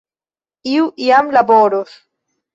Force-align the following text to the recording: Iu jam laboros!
Iu 0.71 0.87
jam 1.09 1.31
laboros! 1.37 1.95